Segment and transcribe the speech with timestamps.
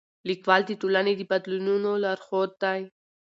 [0.29, 2.81] لیکوال د ټولنې د بدلونونو لارښود دی.